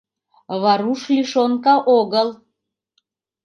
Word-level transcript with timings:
Варуш 0.61 1.01
лишенка 1.15 1.75
огыл. 1.97 2.29